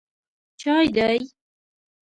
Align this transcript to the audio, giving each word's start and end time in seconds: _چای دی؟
_چای 0.61 0.87
دی؟ 0.95 1.17